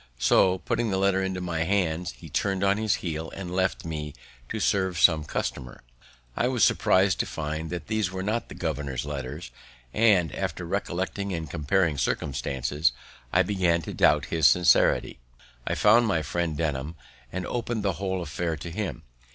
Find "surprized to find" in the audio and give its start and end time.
6.63-7.69